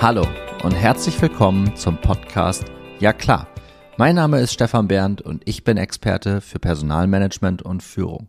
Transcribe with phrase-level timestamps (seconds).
[0.00, 0.24] Hallo
[0.62, 2.66] und herzlich willkommen zum Podcast
[3.00, 3.48] Ja klar.
[3.96, 8.28] Mein Name ist Stefan Berndt und ich bin Experte für Personalmanagement und Führung.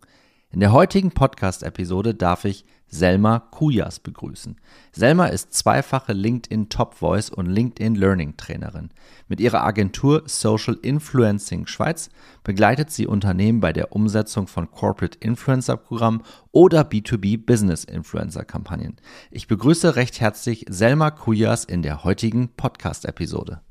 [0.52, 4.58] In der heutigen Podcast-Episode darf ich Selma Kujas begrüßen.
[4.92, 8.90] Selma ist zweifache LinkedIn Top Voice und LinkedIn Learning Trainerin.
[9.28, 12.10] Mit ihrer Agentur Social Influencing Schweiz
[12.44, 18.98] begleitet sie Unternehmen bei der Umsetzung von Corporate Influencer Programmen oder B2B Business Influencer Kampagnen.
[19.32, 23.62] Ich begrüße recht herzlich Selma Kujas in der heutigen Podcast-Episode.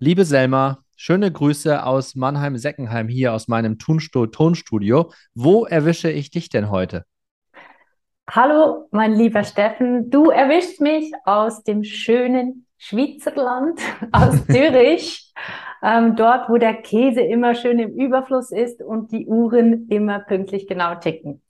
[0.00, 5.12] Liebe Selma, schöne Grüße aus Mannheim-Seckenheim hier aus meinem Tonstudio.
[5.34, 7.04] Wo erwische ich dich denn heute?
[8.30, 10.10] Hallo, mein lieber Steffen.
[10.10, 13.80] Du erwischst mich aus dem schönen Schweizerland,
[14.12, 15.32] aus Zürich,
[15.82, 20.68] ähm, dort, wo der Käse immer schön im Überfluss ist und die Uhren immer pünktlich
[20.68, 21.40] genau ticken.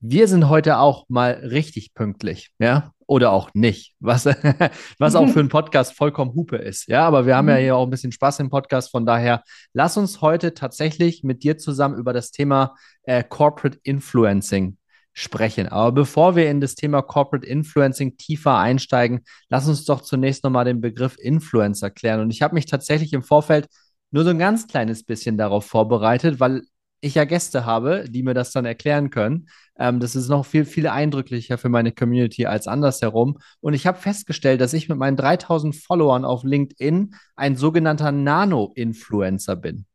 [0.00, 4.24] Wir sind heute auch mal richtig pünktlich, ja, oder auch nicht, was,
[4.98, 7.60] was auch für einen Podcast vollkommen Hupe ist, ja, aber wir haben ja mhm.
[7.60, 9.42] hier auch ein bisschen Spaß im Podcast, von daher
[9.74, 14.78] lass uns heute tatsächlich mit dir zusammen über das Thema äh, Corporate Influencing
[15.14, 15.68] sprechen.
[15.68, 20.64] Aber bevor wir in das Thema Corporate Influencing tiefer einsteigen, lass uns doch zunächst nochmal
[20.66, 22.20] den Begriff Influencer klären.
[22.20, 23.68] Und ich habe mich tatsächlich im Vorfeld
[24.10, 26.62] nur so ein ganz kleines bisschen darauf vorbereitet, weil
[27.00, 29.48] ich ja Gäste habe, die mir das dann erklären können.
[29.78, 33.38] Ähm, das ist noch viel, viel eindrücklicher für meine Community als andersherum.
[33.60, 39.56] Und ich habe festgestellt, dass ich mit meinen 3000 Followern auf LinkedIn ein sogenannter Nano-Influencer
[39.56, 39.86] bin.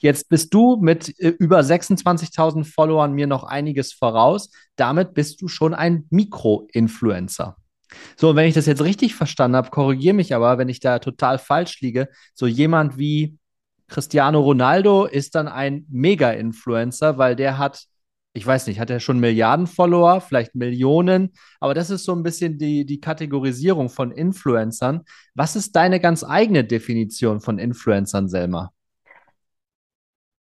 [0.00, 4.50] Jetzt bist du mit äh, über 26.000 Followern mir noch einiges voraus.
[4.76, 7.56] Damit bist du schon ein Mikro-Influencer.
[8.16, 11.38] So, wenn ich das jetzt richtig verstanden habe, korrigiere mich aber, wenn ich da total
[11.38, 12.08] falsch liege.
[12.34, 13.38] So jemand wie
[13.88, 17.84] Cristiano Ronaldo ist dann ein Mega-Influencer, weil der hat,
[18.32, 22.22] ich weiß nicht, hat er schon Milliarden Follower, vielleicht Millionen, aber das ist so ein
[22.22, 25.02] bisschen die, die Kategorisierung von Influencern.
[25.34, 28.72] Was ist deine ganz eigene Definition von Influencern, Selma?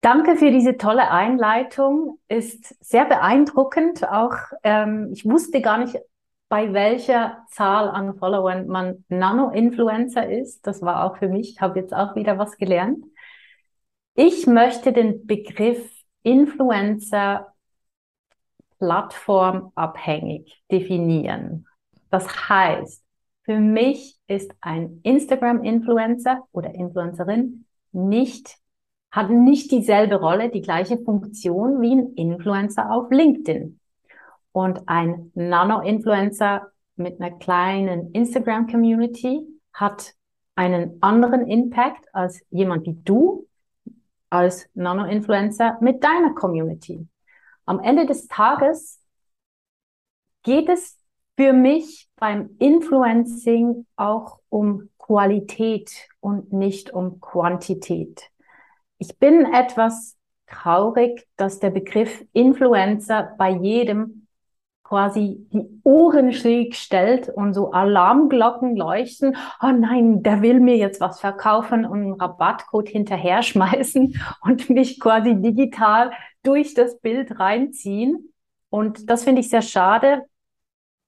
[0.04, 2.20] Danke für diese tolle Einleitung.
[2.28, 4.04] Ist sehr beeindruckend.
[4.06, 5.98] Auch ähm, ich wusste gar nicht,
[6.50, 10.68] bei welcher Zahl an Followern man Nano-Influencer ist.
[10.68, 11.52] Das war auch für mich.
[11.52, 13.06] Ich habe jetzt auch wieder was gelernt.
[14.14, 15.90] Ich möchte den Begriff
[16.22, 17.54] Influencer
[18.80, 21.66] plattformabhängig definieren.
[22.10, 23.02] Das heißt,
[23.44, 28.58] für mich ist ein Instagram-Influencer oder Influencerin nicht
[29.14, 33.80] hat nicht dieselbe Rolle, die gleiche Funktion wie ein Influencer auf LinkedIn.
[34.52, 40.16] Und ein Nano-Influencer mit einer kleinen Instagram-Community hat
[40.56, 43.48] einen anderen Impact als jemand wie du,
[44.32, 47.08] als Nano-Influencer mit deiner Community.
[47.68, 49.00] Am Ende des Tages
[50.42, 51.00] geht es
[51.38, 58.33] für mich beim Influencing auch um Qualität und nicht um Quantität.
[59.06, 60.16] Ich bin etwas
[60.48, 64.28] traurig, dass der Begriff Influencer bei jedem
[64.82, 69.36] quasi die Ohren schräg stellt und so Alarmglocken leuchten.
[69.62, 75.02] Oh nein, der will mir jetzt was verkaufen und einen Rabattcode hinterher schmeißen und mich
[75.02, 78.34] quasi digital durch das Bild reinziehen.
[78.70, 80.24] Und das finde ich sehr schade,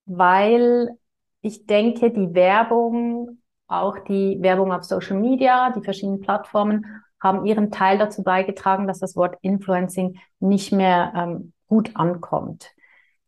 [0.06, 0.98] weil
[1.40, 7.72] ich denke, die Werbung, auch die Werbung auf Social Media, die verschiedenen Plattformen haben ihren
[7.72, 12.72] Teil dazu beigetragen, dass das Wort Influencing nicht mehr ähm, gut ankommt.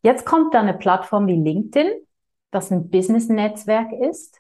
[0.01, 1.91] Jetzt kommt da eine Plattform wie LinkedIn,
[2.51, 4.39] das ein Business-Netzwerk ist,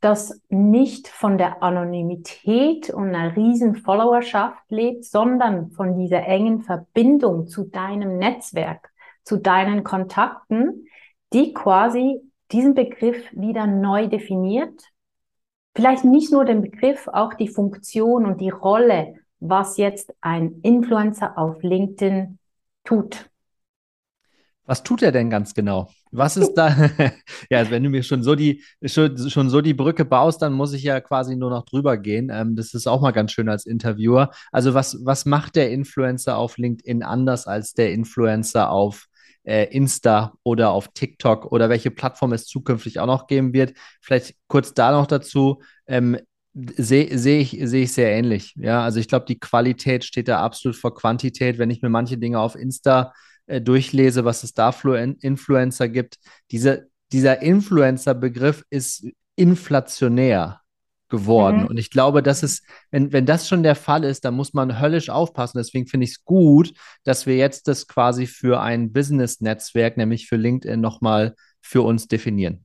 [0.00, 7.46] das nicht von der Anonymität und einer riesen Followerschaft lebt, sondern von dieser engen Verbindung
[7.46, 8.90] zu deinem Netzwerk,
[9.24, 10.86] zu deinen Kontakten,
[11.32, 12.20] die quasi
[12.52, 14.82] diesen Begriff wieder neu definiert
[15.76, 21.38] vielleicht nicht nur den Begriff, auch die Funktion und die Rolle, was jetzt ein Influencer
[21.38, 22.38] auf LinkedIn
[22.82, 23.30] tut.
[24.64, 25.88] Was tut er denn ganz genau?
[26.10, 26.68] Was ist da?
[27.50, 30.72] ja, wenn du mir schon so die schon, schon, so die Brücke baust, dann muss
[30.72, 32.30] ich ja quasi nur noch drüber gehen.
[32.32, 34.30] Ähm, das ist auch mal ganz schön als Interviewer.
[34.50, 39.06] Also was was macht der Influencer auf LinkedIn anders als der Influencer auf
[39.46, 43.74] äh, Insta oder auf TikTok oder welche Plattform es zukünftig auch noch geben wird.
[44.00, 45.62] Vielleicht kurz da noch dazu.
[45.86, 46.18] Ähm,
[46.54, 48.54] sehe seh ich, seh ich sehr ähnlich.
[48.56, 51.58] Ja, also ich glaube, die Qualität steht da absolut vor Quantität.
[51.58, 53.12] Wenn ich mir manche Dinge auf Insta
[53.46, 56.16] äh, durchlese, was es da für Influencer gibt,
[56.50, 59.06] diese, dieser Influencer-Begriff ist
[59.36, 60.60] inflationär
[61.08, 61.62] geworden.
[61.62, 61.66] Mhm.
[61.66, 64.80] Und ich glaube, das ist, wenn, wenn das schon der Fall ist, dann muss man
[64.80, 65.58] höllisch aufpassen.
[65.58, 66.72] Deswegen finde ich es gut,
[67.04, 72.64] dass wir jetzt das quasi für ein Business-Netzwerk, nämlich für LinkedIn, nochmal für uns definieren.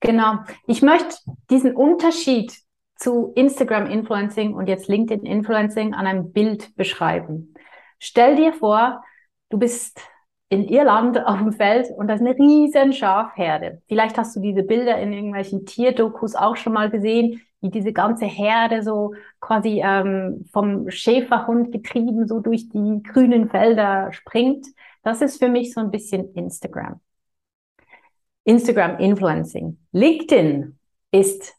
[0.00, 0.38] Genau.
[0.66, 1.16] Ich möchte
[1.50, 2.52] diesen Unterschied
[2.96, 7.54] zu Instagram Influencing und jetzt LinkedIn Influencing an einem Bild beschreiben.
[7.98, 9.02] Stell dir vor,
[9.50, 10.00] du bist
[10.48, 13.82] in Irland auf dem Feld und da ist eine riesen Schafherde.
[13.88, 18.24] Vielleicht hast du diese Bilder in irgendwelchen Tierdokus auch schon mal gesehen, wie diese ganze
[18.24, 24.66] Herde so quasi ähm, vom Schäferhund getrieben so durch die grünen Felder springt.
[25.02, 27.00] Das ist für mich so ein bisschen Instagram.
[28.44, 29.78] Instagram Influencing.
[29.92, 30.78] LinkedIn
[31.10, 31.54] ist,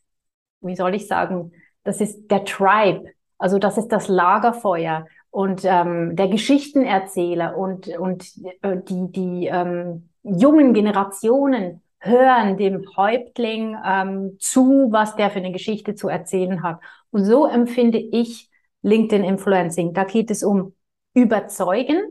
[0.62, 1.52] wie soll ich sagen,
[1.84, 3.06] das ist der Tribe.
[3.38, 8.32] Also das ist das Lagerfeuer und ähm, der Geschichtenerzähler und, und
[8.62, 15.52] äh, die, die ähm, jungen Generationen hören dem Häuptling ähm, zu, was der für eine
[15.52, 16.80] Geschichte zu erzählen hat.
[17.12, 18.50] Und so empfinde ich
[18.82, 19.94] LinkedIn Influencing.
[19.94, 20.76] Da geht es um
[21.14, 22.02] Überzeugen,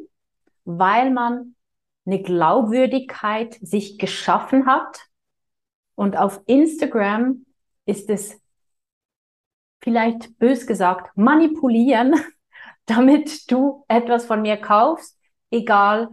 [0.64, 1.56] weil man
[2.06, 5.06] eine Glaubwürdigkeit sich geschaffen hat.
[5.96, 7.44] Und auf Instagram
[7.84, 8.40] ist es
[9.82, 12.14] vielleicht bös gesagt manipulieren,
[12.86, 15.18] damit du etwas von mir kaufst,
[15.50, 16.10] egal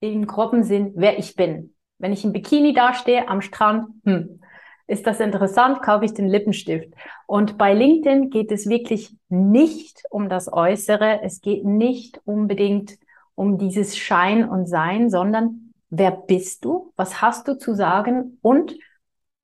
[0.00, 1.74] im groben Sinn, wer ich bin.
[1.98, 4.40] Wenn ich im Bikini dastehe am Strand, hm,
[4.86, 6.94] ist das interessant, kaufe ich den Lippenstift.
[7.26, 11.20] Und bei LinkedIn geht es wirklich nicht um das Äußere.
[11.22, 12.98] Es geht nicht unbedingt
[13.34, 16.92] um dieses Schein und Sein, sondern wer bist du?
[16.96, 18.38] Was hast du zu sagen?
[18.40, 18.76] Und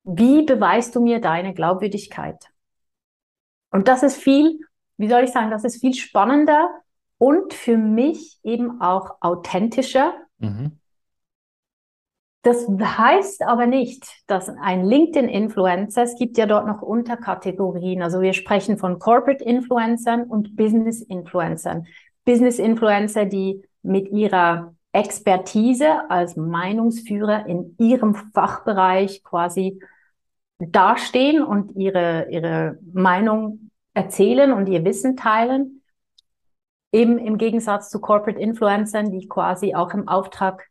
[0.04, 2.38] wie beweist du mir deine Glaubwürdigkeit?
[3.70, 4.58] Und das ist viel
[4.96, 6.70] wie soll ich sagen, das ist viel spannender
[7.18, 10.14] und für mich eben auch authentischer.
[10.38, 10.78] Mhm.
[12.44, 18.34] Das heißt aber nicht, dass ein LinkedIn-Influencer, es gibt ja dort noch Unterkategorien, also wir
[18.34, 21.86] sprechen von Corporate-Influencern und Business-Influencern.
[22.26, 29.80] Business-Influencer, die mit ihrer Expertise als Meinungsführer in ihrem Fachbereich quasi
[30.58, 35.82] dastehen und ihre, ihre Meinung erzählen und ihr Wissen teilen.
[36.92, 40.68] Eben im Gegensatz zu Corporate Influencern, die quasi auch im Auftrag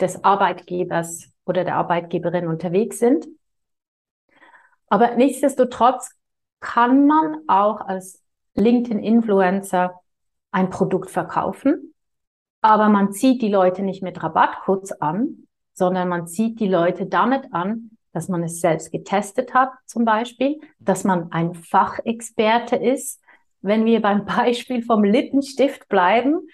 [0.00, 3.26] des Arbeitgebers oder der Arbeitgeberin unterwegs sind.
[4.88, 6.14] Aber nichtsdestotrotz
[6.60, 8.22] kann man auch als
[8.54, 10.00] LinkedIn-Influencer
[10.50, 11.94] ein Produkt verkaufen,
[12.62, 17.52] aber man zieht die Leute nicht mit Rabattcodes an, sondern man zieht die Leute damit
[17.52, 23.20] an, dass man es selbst getestet hat, zum Beispiel, dass man ein Fachexperte ist.
[23.60, 26.48] Wenn wir beim Beispiel vom Lippenstift bleiben,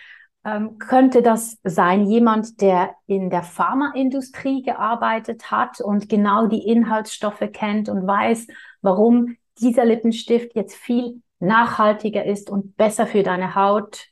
[0.44, 7.44] ähm, könnte das sein jemand, der in der Pharmaindustrie gearbeitet hat und genau die Inhaltsstoffe
[7.52, 8.48] kennt und weiß,
[8.80, 14.06] warum dieser Lippenstift jetzt viel nachhaltiger ist und besser für deine Haut.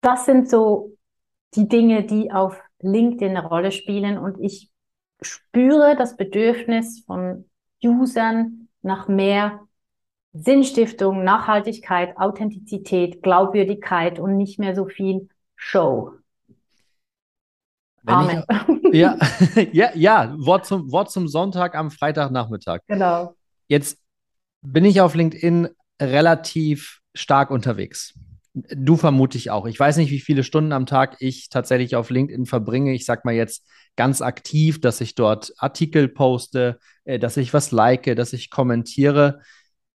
[0.00, 0.96] Das sind so
[1.54, 4.70] die Dinge, die auf LinkedIn eine Rolle spielen und ich
[5.20, 7.48] spüre das Bedürfnis von
[7.82, 9.60] Usern nach mehr
[10.32, 16.12] Sinnstiftung, Nachhaltigkeit, Authentizität, Glaubwürdigkeit und nicht mehr so viel Show.
[18.02, 18.44] Wenn Amen.
[18.92, 19.18] Ich, ja,
[19.72, 22.80] ja, ja, Wort zum, Wort zum Sonntag am Freitagnachmittag.
[22.86, 23.34] Genau.
[23.66, 23.98] Jetzt
[24.62, 25.68] bin ich auf LinkedIn
[26.00, 28.14] relativ stark unterwegs.
[28.52, 29.66] Du vermute ich auch.
[29.66, 32.94] Ich weiß nicht, wie viele Stunden am Tag ich tatsächlich auf LinkedIn verbringe.
[32.94, 33.66] Ich sag mal jetzt
[33.96, 39.40] ganz aktiv, dass ich dort Artikel poste, äh, dass ich was like, dass ich kommentiere.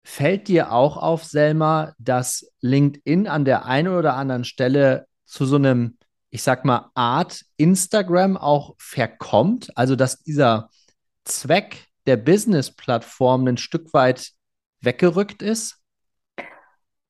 [0.03, 5.55] Fällt dir auch auf, Selma, dass LinkedIn an der einen oder anderen Stelle zu so
[5.55, 5.97] einem,
[6.29, 9.69] ich sag mal, Art Instagram auch verkommt?
[9.75, 10.69] Also, dass dieser
[11.23, 14.31] Zweck der Business-Plattform ein Stück weit
[14.81, 15.77] weggerückt ist?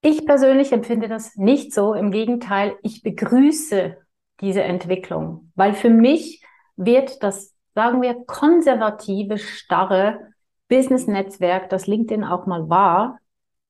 [0.02, 1.94] Ich persönlich empfinde das nicht so.
[1.94, 3.98] Im Gegenteil, ich begrüße
[4.42, 6.44] diese Entwicklung, weil für mich
[6.78, 10.34] wird das, sagen wir, konservative, starre
[10.70, 13.20] Business-Netzwerk, das LinkedIn auch mal war,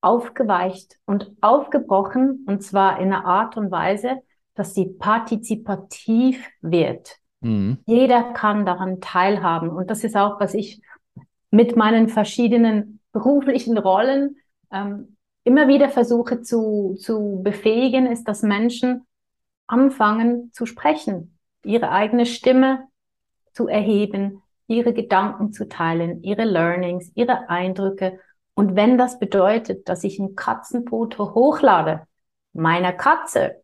[0.01, 4.22] aufgeweicht und aufgebrochen, und zwar in einer Art und Weise,
[4.59, 7.15] dass sie partizipativ wird.
[7.39, 7.77] Mhm.
[7.85, 9.69] Jeder kann daran teilhaben.
[9.69, 10.81] Und das ist auch, was ich
[11.49, 14.35] mit meinen verschiedenen beruflichen Rollen
[14.71, 19.07] ähm, immer wieder versuche zu, zu befähigen, ist, dass Menschen
[19.65, 22.87] anfangen zu sprechen, ihre eigene Stimme
[23.53, 28.19] zu erheben, ihre Gedanken zu teilen, ihre Learnings, ihre Eindrücke.
[28.55, 32.05] Und wenn das bedeutet, dass ich ein Katzenfoto hochlade,
[32.51, 33.63] meiner Katze,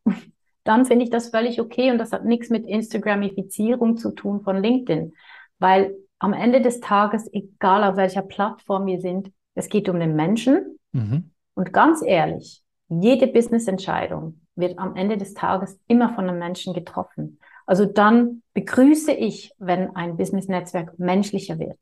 [0.65, 4.61] dann finde ich das völlig okay und das hat nichts mit Instagramifizierung zu tun von
[4.61, 5.13] LinkedIn,
[5.59, 10.15] weil am Ende des Tages, egal auf welcher Plattform wir sind, es geht um den
[10.15, 10.77] Menschen.
[10.91, 11.31] Mhm.
[11.53, 17.39] Und ganz ehrlich, jede Business-Entscheidung wird am Ende des Tages immer von einem Menschen getroffen.
[17.65, 21.79] Also dann begrüße ich, wenn ein Business-Netzwerk menschlicher wird.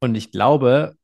[0.00, 0.96] Und ich glaube,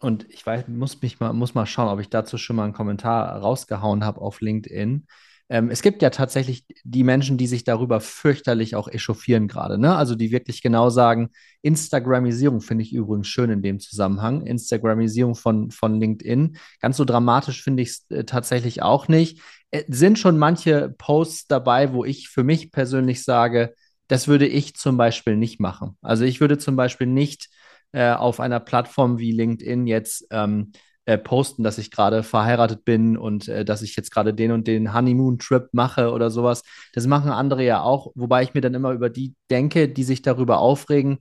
[0.00, 2.74] und ich weiß, muss mich mal, muss mal schauen, ob ich dazu schon mal einen
[2.74, 5.06] Kommentar rausgehauen habe auf LinkedIn.
[5.50, 9.94] Ähm, es gibt ja tatsächlich die Menschen, die sich darüber fürchterlich auch echauffieren gerade, ne?
[9.94, 14.46] Also die wirklich genau sagen, Instagramisierung finde ich übrigens schön in dem Zusammenhang.
[14.46, 16.56] Instagramisierung von, von LinkedIn.
[16.80, 19.40] Ganz so dramatisch finde ich es äh, tatsächlich auch nicht.
[19.70, 23.74] Äh, sind schon manche Posts dabei, wo ich für mich persönlich sage,
[24.08, 25.96] das würde ich zum Beispiel nicht machen.
[26.00, 27.48] Also ich würde zum Beispiel nicht
[27.92, 30.72] äh, auf einer Plattform wie LinkedIn jetzt ähm,
[31.06, 34.66] äh, posten, dass ich gerade verheiratet bin und äh, dass ich jetzt gerade den und
[34.66, 36.62] den Honeymoon-Trip mache oder sowas.
[36.92, 40.22] Das machen andere ja auch, wobei ich mir dann immer über die denke, die sich
[40.22, 41.18] darüber aufregen,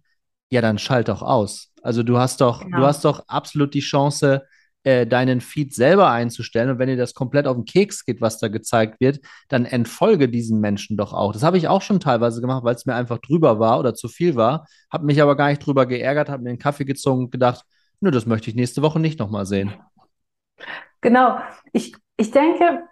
[0.49, 1.71] ja, dann schalt doch aus.
[1.81, 2.77] Also du hast doch, genau.
[2.77, 4.43] du hast doch absolut die Chance,
[4.83, 6.69] äh, deinen Feed selber einzustellen.
[6.69, 10.29] Und wenn dir das komplett auf den Keks geht, was da gezeigt wird, dann entfolge
[10.29, 11.33] diesen Menschen doch auch.
[11.33, 14.07] Das habe ich auch schon teilweise gemacht, weil es mir einfach drüber war oder zu
[14.07, 17.31] viel war, habe mich aber gar nicht drüber geärgert, habe mir einen Kaffee gezogen und
[17.31, 17.65] gedacht,
[18.03, 19.73] nö, das möchte ich nächste Woche nicht nochmal sehen.
[21.01, 21.39] Genau.
[21.71, 22.83] Ich, ich denke,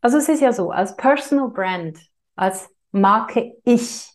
[0.00, 1.98] also es ist ja so, als Personal Brand,
[2.36, 4.08] als Marke Ich,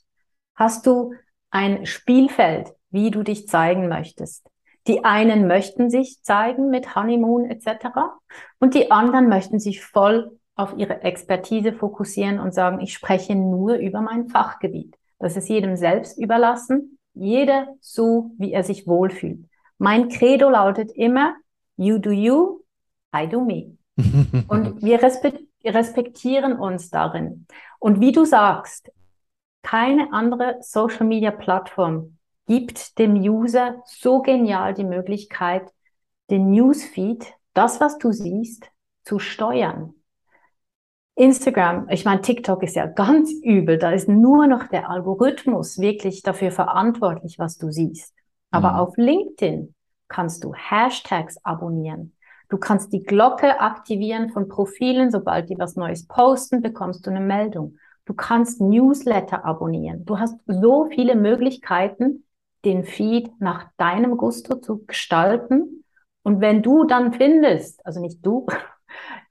[0.56, 1.14] hast du
[1.52, 4.50] ein Spielfeld, wie du dich zeigen möchtest.
[4.88, 7.88] Die einen möchten sich zeigen mit Honeymoon etc.
[8.60, 13.76] Und die anderen möchten sich voll auf ihre Expertise fokussieren und sagen, ich spreche nur
[13.76, 14.96] über mein Fachgebiet.
[15.20, 19.50] Das ist jedem selbst überlassen, jeder so, wie er sich wohlfühlt.
[19.78, 21.36] Mein Credo lautet immer,
[21.76, 22.64] you do you,
[23.16, 23.78] I do me.
[24.48, 27.48] und wir respektieren uns darin.
[27.80, 28.92] Und wie du sagst,
[29.62, 35.72] keine andere Social Media Plattform gibt dem User so genial die Möglichkeit,
[36.30, 38.70] den Newsfeed, das, was du siehst,
[39.04, 39.94] zu steuern.
[41.16, 43.78] Instagram, ich meine, TikTok ist ja ganz übel.
[43.78, 48.14] Da ist nur noch der Algorithmus wirklich dafür verantwortlich, was du siehst.
[48.52, 48.80] Aber mhm.
[48.80, 49.76] auf LinkedIn
[50.08, 52.16] kannst du Hashtags abonnieren.
[52.50, 55.12] Du kannst die Glocke aktivieren von Profilen.
[55.12, 57.78] Sobald die was Neues posten, bekommst du eine Meldung.
[58.06, 60.06] Du kannst Newsletter abonnieren.
[60.06, 62.26] Du hast so viele Möglichkeiten,
[62.64, 65.84] den Feed nach deinem Gusto zu gestalten.
[66.24, 68.46] Und wenn du dann findest, also nicht du,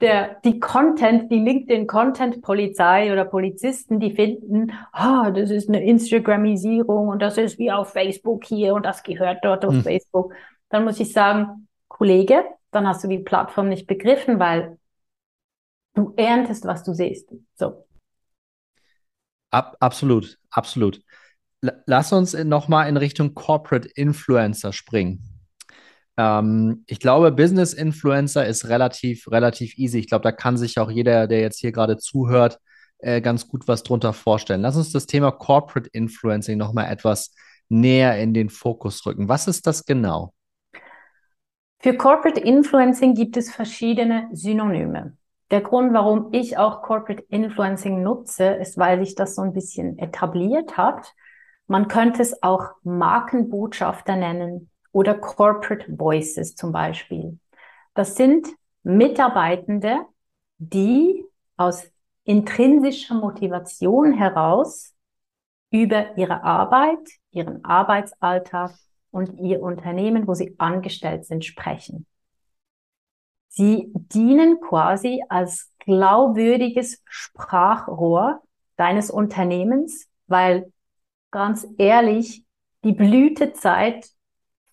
[0.00, 7.08] der, die Content, die LinkedIn-Content-Polizei oder Polizisten, die finden, ah, oh, das ist eine Instagramisierung
[7.08, 9.82] und das ist wie auf Facebook hier und das gehört dort auf hm.
[9.82, 10.34] Facebook,
[10.68, 14.78] dann muss ich sagen, Kollege, dann hast du die Plattform nicht begriffen, weil
[15.94, 17.32] du erntest, was du siehst.
[17.54, 17.86] So.
[19.50, 21.00] Ab, absolut, absolut
[21.86, 25.22] lass uns nochmal in Richtung Corporate Influencer springen.
[26.16, 29.98] Ähm, ich glaube, Business Influencer ist relativ, relativ easy.
[29.98, 32.58] Ich glaube, da kann sich auch jeder, der jetzt hier gerade zuhört,
[32.98, 34.62] äh, ganz gut was drunter vorstellen.
[34.62, 37.34] Lass uns das Thema Corporate Influencing nochmal etwas
[37.68, 39.28] näher in den Fokus rücken.
[39.28, 40.32] Was ist das genau?
[41.80, 45.16] Für Corporate Influencing gibt es verschiedene Synonyme.
[45.50, 49.98] Der Grund, warum ich auch Corporate Influencing nutze, ist, weil sich das so ein bisschen
[49.98, 51.12] etabliert hat.
[51.66, 57.38] Man könnte es auch Markenbotschafter nennen oder Corporate Voices zum Beispiel.
[57.94, 58.46] Das sind
[58.84, 60.06] Mitarbeitende,
[60.58, 61.24] die
[61.56, 61.84] aus
[62.22, 64.94] intrinsischer Motivation heraus
[65.70, 67.00] über ihre Arbeit,
[67.32, 68.72] ihren Arbeitsalltag
[69.10, 72.06] und ihr Unternehmen, wo sie angestellt sind, sprechen.
[73.48, 78.42] Sie dienen quasi als glaubwürdiges Sprachrohr
[78.76, 80.72] deines Unternehmens, weil
[81.32, 82.44] ganz ehrlich,
[82.84, 84.13] die Blütezeit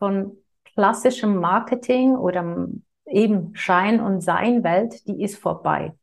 [0.02, 0.36] von
[0.74, 2.68] klassischem Marketing oder
[3.06, 5.94] eben Schein- und Sein-Welt, die ist vorbei.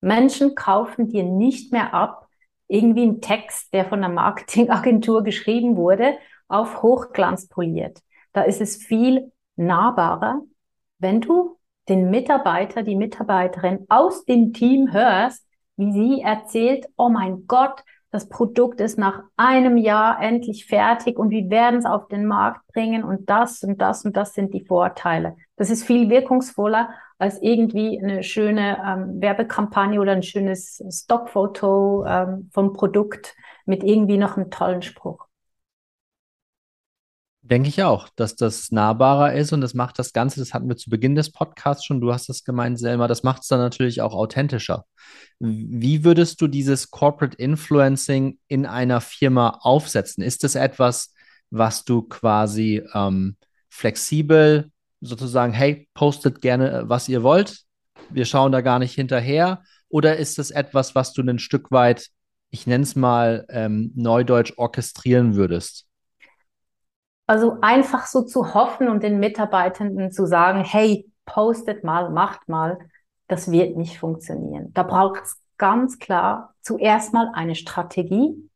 [0.00, 2.28] Menschen kaufen dir nicht mehr ab,
[2.68, 6.14] irgendwie einen Text, der von einer Marketingagentur geschrieben wurde,
[6.46, 7.98] auf Hochglanz poliert.
[8.32, 10.42] Da ist es viel nahbarer,
[10.98, 15.44] wenn du den Mitarbeiter, die Mitarbeiterin aus dem Team hörst,
[15.76, 21.30] wie sie erzählt, oh mein Gott, das Produkt ist nach einem Jahr endlich fertig und
[21.30, 24.64] wir werden es auf den Markt bringen und das und das und das sind die
[24.64, 25.36] Vorteile.
[25.56, 32.50] Das ist viel wirkungsvoller als irgendwie eine schöne ähm, Werbekampagne oder ein schönes Stockfoto ähm,
[32.52, 33.34] vom Produkt
[33.64, 35.25] mit irgendwie noch einem tollen Spruch.
[37.48, 40.76] Denke ich auch, dass das nahbarer ist und das macht das Ganze, das hatten wir
[40.76, 44.00] zu Beginn des Podcasts schon, du hast das gemeint, Selma, das macht es dann natürlich
[44.00, 44.84] auch authentischer.
[45.38, 50.24] Wie würdest du dieses Corporate Influencing in einer Firma aufsetzen?
[50.24, 51.14] Ist es etwas,
[51.50, 53.36] was du quasi ähm,
[53.68, 57.60] flexibel sozusagen, hey, postet gerne, was ihr wollt,
[58.10, 59.62] wir schauen da gar nicht hinterher?
[59.88, 62.08] Oder ist es etwas, was du ein Stück weit,
[62.50, 65.85] ich nenne es mal, ähm, neudeutsch orchestrieren würdest?
[67.26, 72.78] Also einfach so zu hoffen und den Mitarbeitenden zu sagen, hey, postet mal, macht mal,
[73.28, 74.72] das wird nicht funktionieren.
[74.72, 78.48] Da braucht es ganz klar zuerst mal eine Strategie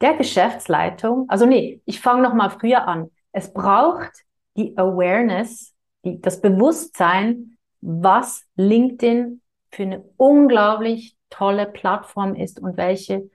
[0.00, 1.26] der Geschäftsleitung.
[1.28, 3.10] Also nee, ich fange noch mal früher an.
[3.32, 4.12] Es braucht
[4.56, 5.74] die Awareness,
[6.04, 13.30] die, das Bewusstsein, was LinkedIn für eine unglaublich tolle Plattform ist und welche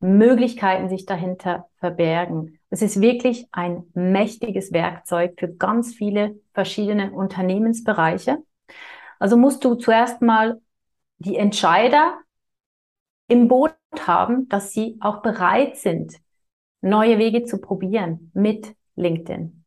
[0.00, 2.58] Möglichkeiten sich dahinter verbergen.
[2.72, 8.38] Es ist wirklich ein mächtiges Werkzeug für ganz viele verschiedene Unternehmensbereiche.
[9.18, 10.58] Also musst du zuerst mal
[11.18, 12.16] die Entscheider
[13.28, 13.74] im Boot
[14.06, 16.16] haben, dass sie auch bereit sind,
[16.80, 19.66] neue Wege zu probieren mit LinkedIn.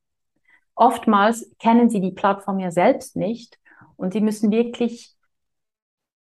[0.74, 3.60] Oftmals kennen sie die Plattform ja selbst nicht
[3.98, 5.16] und sie müssen wirklich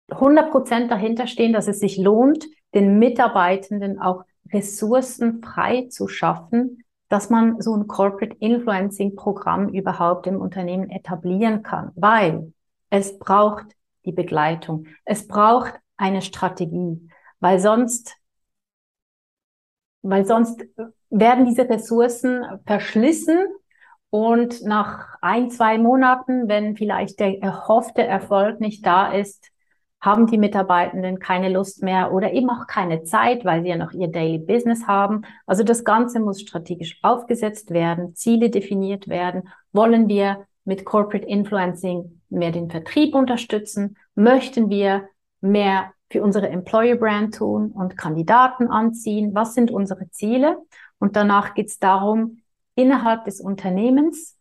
[0.10, 6.84] 100 Prozent dahinter stehen, dass es sich lohnt, den Mitarbeitenden auch Ressourcen frei zu schaffen,
[7.10, 12.54] dass man so ein Corporate Influencing Programm überhaupt im Unternehmen etablieren kann, weil
[12.90, 13.68] es braucht
[14.06, 17.08] die Begleitung, es braucht eine Strategie,
[17.40, 18.18] weil sonst,
[20.02, 20.66] weil sonst
[21.10, 23.38] werden diese Ressourcen verschlissen
[24.10, 29.53] und nach ein, zwei Monaten, wenn vielleicht der erhoffte Erfolg nicht da ist,
[30.04, 33.94] haben die Mitarbeitenden keine Lust mehr oder eben auch keine Zeit, weil sie ja noch
[33.94, 35.22] ihr Daily Business haben.
[35.48, 39.48] Also das Ganze muss strategisch aufgesetzt werden, Ziele definiert werden.
[39.72, 43.96] Wollen wir mit Corporate Influencing mehr den Vertrieb unterstützen?
[44.14, 45.08] Möchten wir
[45.40, 49.34] mehr für unsere Employer Brand tun und Kandidaten anziehen?
[49.34, 50.58] Was sind unsere Ziele?
[51.00, 52.42] Und danach geht es darum,
[52.76, 54.38] innerhalb des Unternehmens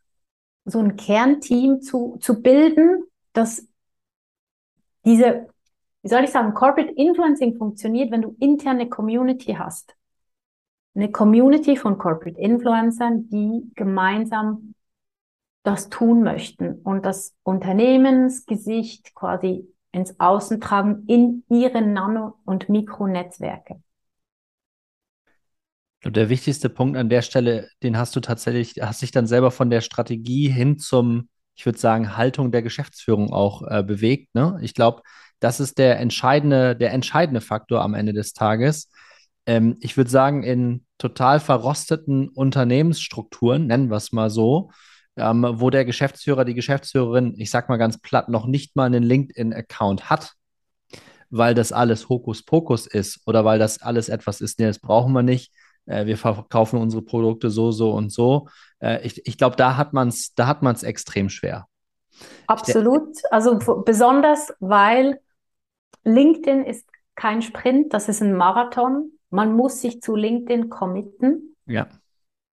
[0.64, 3.68] so ein Kernteam zu, zu bilden, das
[5.04, 5.51] diese
[6.02, 9.94] wie soll ich sagen, Corporate Influencing funktioniert, wenn du interne Community hast.
[10.94, 14.74] Eine Community von Corporate Influencern, die gemeinsam
[15.62, 23.80] das tun möchten und das Unternehmensgesicht quasi ins Außen tragen in ihre Nano- und Mikronetzwerke.
[26.04, 29.70] Der wichtigste Punkt an der Stelle, den hast du tatsächlich, hast dich dann selber von
[29.70, 34.34] der Strategie hin zum, ich würde sagen, Haltung der Geschäftsführung auch äh, bewegt.
[34.34, 34.58] Ne?
[34.62, 35.02] Ich glaube,
[35.42, 38.90] das ist der entscheidende, der entscheidende Faktor am Ende des Tages.
[39.44, 44.70] Ähm, ich würde sagen, in total verrosteten Unternehmensstrukturen, nennen wir es mal so,
[45.16, 49.02] ähm, wo der Geschäftsführer, die Geschäftsführerin, ich sag mal ganz platt, noch nicht mal einen
[49.02, 50.34] LinkedIn-Account hat,
[51.30, 55.24] weil das alles Hokuspokus ist oder weil das alles etwas ist, nee, das brauchen wir
[55.24, 55.52] nicht.
[55.86, 58.48] Äh, wir verkaufen unsere Produkte so, so und so.
[58.78, 61.66] Äh, ich ich glaube, da hat man es, da hat man es extrem schwer.
[62.46, 63.16] Absolut.
[63.32, 65.18] Also besonders, weil
[66.04, 69.12] LinkedIn ist kein Sprint, das ist ein Marathon.
[69.30, 71.56] Man muss sich zu LinkedIn committen.
[71.66, 71.88] Ja.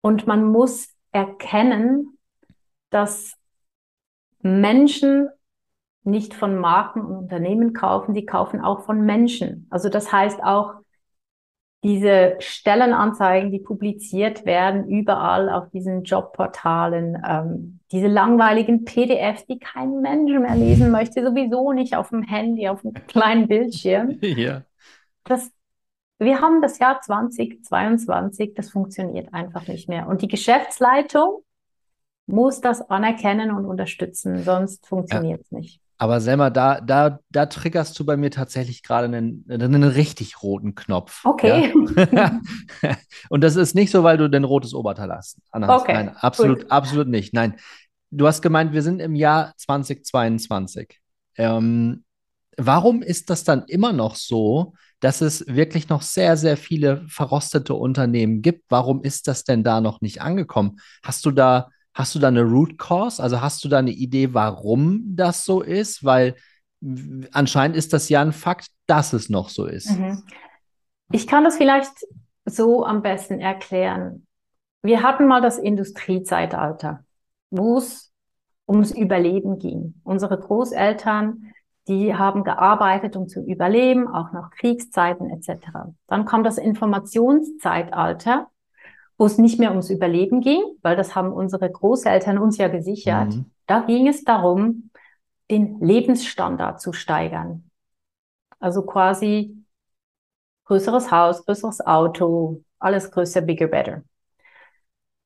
[0.02, 2.18] Und man muss erkennen,
[2.90, 3.34] dass
[4.42, 5.30] Menschen
[6.04, 9.68] nicht von Marken und Unternehmen kaufen, die kaufen auch von Menschen.
[9.70, 10.76] Also das heißt auch,
[11.84, 20.02] diese Stellenanzeigen, die publiziert werden, überall auf diesen Jobportalen, ähm, diese langweiligen PDFs, die kein
[20.02, 24.20] Mensch mehr lesen möchte, sowieso nicht auf dem Handy, auf dem kleinen Bildschirm.
[24.40, 24.62] Ja.
[25.24, 25.52] Das,
[26.18, 30.08] wir haben das Jahr 2022, das funktioniert einfach nicht mehr.
[30.08, 31.44] Und die Geschäftsleitung
[32.26, 35.58] muss das anerkennen und unterstützen, sonst funktioniert es ja.
[35.58, 35.82] nicht.
[36.02, 40.74] Aber Selma, da, da, da triggerst du bei mir tatsächlich gerade einen, einen richtig roten
[40.74, 41.26] Knopf.
[41.26, 41.74] Okay.
[42.14, 42.40] Ja?
[43.30, 45.40] und das ist nicht so, weil du den rotes Oberteil hast.
[45.52, 45.84] Anhast.
[45.84, 45.94] Okay.
[45.94, 46.72] Nein, absolut, Gut.
[46.72, 47.34] absolut nicht.
[47.34, 47.56] Nein.
[48.12, 51.00] Du hast gemeint, wir sind im Jahr 2022.
[51.36, 52.06] Ähm,
[52.56, 57.74] warum ist das dann immer noch so, dass es wirklich noch sehr, sehr viele verrostete
[57.74, 58.64] Unternehmen gibt?
[58.70, 60.80] Warum ist das denn da noch nicht angekommen?
[61.04, 63.22] Hast du da Hast du da eine Root Cause?
[63.22, 66.04] Also hast du da eine Idee, warum das so ist?
[66.04, 66.36] Weil
[67.32, 69.92] anscheinend ist das ja ein Fakt, dass es noch so ist.
[69.92, 70.24] Mhm.
[71.12, 71.92] Ich kann das vielleicht
[72.46, 74.26] so am besten erklären.
[74.82, 77.04] Wir hatten mal das Industriezeitalter,
[77.50, 78.12] wo es
[78.68, 79.96] ums Überleben ging.
[80.04, 81.52] Unsere Großeltern,
[81.88, 85.92] die haben gearbeitet, um zu überleben, auch nach Kriegszeiten etc.
[86.08, 88.48] Dann kam das Informationszeitalter,
[89.20, 93.36] wo es nicht mehr ums Überleben ging, weil das haben unsere Großeltern uns ja gesichert.
[93.36, 93.52] Mhm.
[93.68, 94.92] Da ging es darum,
[95.52, 97.70] den Lebensstandard zu steigern.
[98.60, 99.58] Also quasi
[100.66, 104.04] größeres Haus, größeres Auto, alles größer, bigger, better.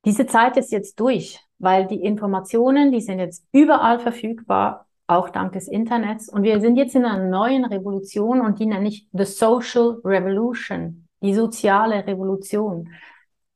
[0.06, 5.54] Diese Zeit ist jetzt durch, weil die Informationen, die sind jetzt überall verfügbar, auch dank
[5.54, 6.30] des Internets.
[6.30, 11.08] Und wir sind jetzt in einer neuen Revolution und die nenne ich The Social Revolution,
[11.22, 12.90] die soziale Revolution.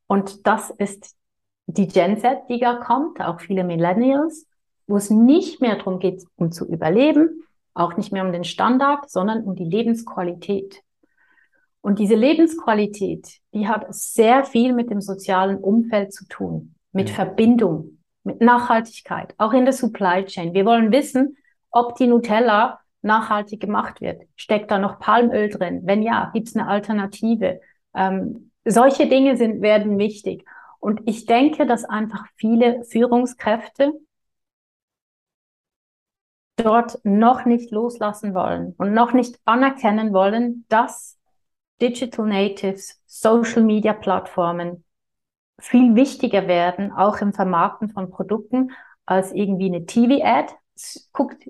[0.08, 1.15] Und das ist
[1.67, 4.48] die Gen Z, die da kommt, auch viele Millennials,
[4.88, 7.43] wo es nicht mehr darum geht, um zu überleben,
[7.74, 10.82] auch nicht mehr um den Standard, sondern um die Lebensqualität.
[11.82, 17.15] Und diese Lebensqualität, die hat sehr viel mit dem sozialen Umfeld zu tun, mit ja.
[17.15, 20.54] Verbindung, mit Nachhaltigkeit, auch in der Supply Chain.
[20.54, 21.38] Wir wollen wissen,
[21.70, 24.24] ob die Nutella nachhaltig gemacht wird.
[24.36, 25.82] Steckt da noch Palmöl drin?
[25.84, 27.62] Wenn ja, gibt es eine Alternative?
[27.93, 30.45] Ähm, solche Dinge sind, werden wichtig.
[30.80, 33.93] Und ich denke, dass einfach viele Führungskräfte
[36.56, 41.17] dort noch nicht loslassen wollen und noch nicht anerkennen wollen, dass
[41.82, 44.84] Digital Natives, Social Media Plattformen
[45.60, 48.71] viel wichtiger werden, auch im Vermarkten von Produkten,
[49.06, 50.53] als irgendwie eine TV-Ad.
[51.13, 51.49] Guckt,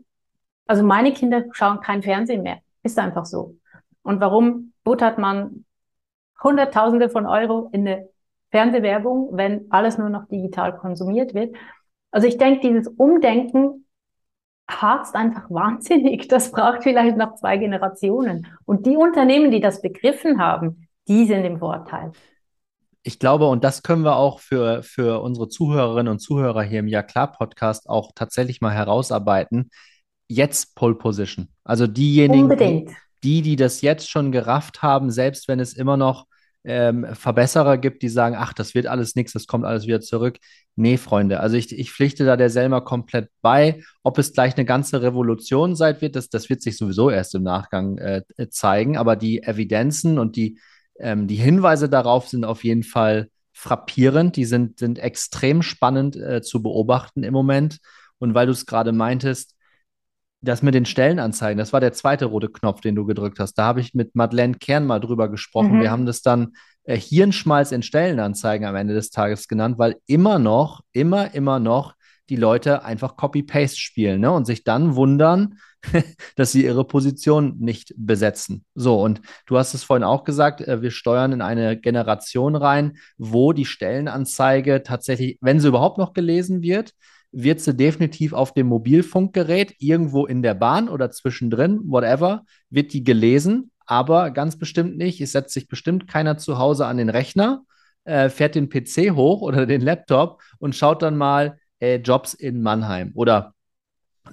[0.66, 2.60] also meine Kinder schauen kein Fernsehen mehr.
[2.84, 3.58] Ist einfach so.
[4.04, 5.66] Und warum buttert man
[6.44, 8.10] Hunderttausende von Euro in eine
[8.52, 11.56] Fernsehwerbung, wenn alles nur noch digital konsumiert wird?
[12.12, 13.86] Also ich denke, dieses Umdenken
[14.70, 16.28] harzt einfach wahnsinnig.
[16.28, 18.48] Das braucht vielleicht noch zwei Generationen.
[18.66, 22.12] Und die Unternehmen, die das begriffen haben, die sind im Vorteil.
[23.04, 26.88] Ich glaube, und das können wir auch für, für unsere Zuhörerinnen und Zuhörer hier im
[26.88, 29.70] Ja klar Podcast auch tatsächlich mal herausarbeiten.
[30.28, 31.48] Jetzt Pole Position.
[31.64, 36.28] Also diejenigen, die, die, die das jetzt schon gerafft haben, selbst wenn es immer noch
[36.68, 40.38] ähm, Verbesserer gibt, die sagen, ach, das wird alles nichts, das kommt alles wieder zurück.
[40.76, 43.82] Nee, Freunde, also ich, ich pflichte da der Selma komplett bei.
[44.04, 47.44] Ob es gleich eine ganze Revolution sein wird, das, das wird sich sowieso erst im
[47.44, 48.98] Nachgang äh, zeigen.
[48.98, 50.60] Aber die Evidenzen und die,
[51.00, 54.36] ähm, die Hinweise darauf sind auf jeden Fall frappierend.
[54.36, 57.80] Die sind, sind extrem spannend äh, zu beobachten im Moment.
[58.20, 59.56] Und weil du es gerade meintest,
[60.42, 63.56] das mit den Stellenanzeigen, das war der zweite rote Knopf, den du gedrückt hast.
[63.56, 65.78] Da habe ich mit Madeleine Kern mal drüber gesprochen.
[65.78, 65.82] Mhm.
[65.82, 70.40] Wir haben das dann äh, Hirnschmalz in Stellenanzeigen am Ende des Tages genannt, weil immer
[70.40, 71.96] noch, immer, immer noch
[72.30, 74.32] die Leute einfach Copy-Paste spielen ne?
[74.32, 75.60] und sich dann wundern,
[76.36, 78.66] dass sie ihre Position nicht besetzen.
[78.76, 82.98] So, und du hast es vorhin auch gesagt, äh, wir steuern in eine Generation rein,
[83.18, 86.92] wo die Stellenanzeige tatsächlich, wenn sie überhaupt noch gelesen wird,
[87.44, 93.04] wird sie definitiv auf dem Mobilfunkgerät irgendwo in der Bahn oder zwischendrin, whatever, wird die
[93.04, 95.22] gelesen, aber ganz bestimmt nicht.
[95.22, 97.64] Es setzt sich bestimmt keiner zu Hause an den Rechner,
[98.06, 102.64] äh, fährt den PC hoch oder den Laptop und schaut dann mal äh, Jobs in
[102.64, 103.54] Mannheim oder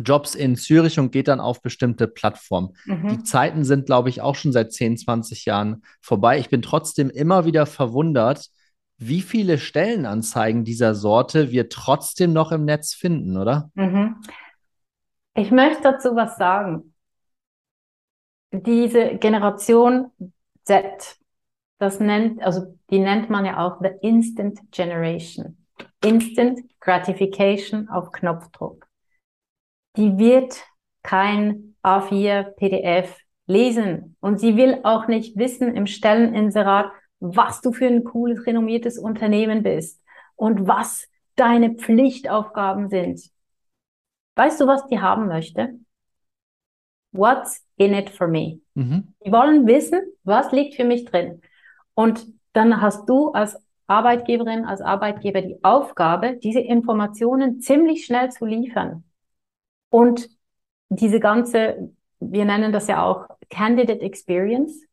[0.03, 2.71] Jobs in Zürich und geht dann auf bestimmte Plattformen.
[2.87, 3.09] Mhm.
[3.09, 6.39] Die Zeiten sind, glaube ich, auch schon seit 10, 20 Jahren vorbei.
[6.39, 8.49] Ich bin trotzdem immer wieder verwundert,
[8.97, 13.71] wie viele Stellenanzeigen dieser Sorte wir trotzdem noch im Netz finden, oder?
[13.75, 14.17] Mhm.
[15.35, 16.95] Ich möchte dazu was sagen.
[18.53, 20.13] Diese Generation
[20.63, 21.19] Z,
[21.79, 25.59] das nennt, also die nennt man ja auch the Instant Generation.
[26.05, 28.87] Instant Gratification auf Knopfdruck.
[29.97, 30.63] Die wird
[31.03, 36.91] kein A4 PDF lesen und sie will auch nicht wissen im Stelleninserat,
[37.25, 40.03] was du für ein cooles, renommiertes Unternehmen bist
[40.37, 43.31] und was deine Pflichtaufgaben sind.
[44.37, 45.79] Weißt du, was die haben möchte?
[47.13, 48.61] What's in it for me?
[48.75, 49.15] Mhm.
[49.25, 51.41] Die wollen wissen, was liegt für mich drin.
[51.95, 53.57] Und dann hast du als
[53.87, 59.05] Arbeitgeberin, als Arbeitgeber die Aufgabe, diese Informationen ziemlich schnell zu liefern.
[59.89, 60.29] Und
[60.91, 64.85] diese ganze, wir nennen das ja auch Candidate Experience,